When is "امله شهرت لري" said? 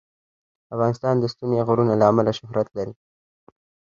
2.11-2.93